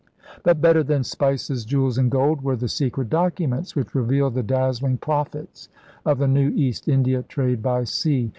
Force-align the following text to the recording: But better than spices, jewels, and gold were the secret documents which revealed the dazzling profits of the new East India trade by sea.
But 0.41 0.59
better 0.61 0.81
than 0.81 1.03
spices, 1.03 1.63
jewels, 1.63 1.99
and 1.99 2.09
gold 2.09 2.41
were 2.41 2.55
the 2.55 2.67
secret 2.67 3.07
documents 3.11 3.75
which 3.75 3.93
revealed 3.93 4.33
the 4.33 4.41
dazzling 4.41 4.97
profits 4.97 5.69
of 6.07 6.17
the 6.17 6.27
new 6.27 6.49
East 6.55 6.87
India 6.87 7.21
trade 7.21 7.61
by 7.61 7.83
sea. 7.83 8.29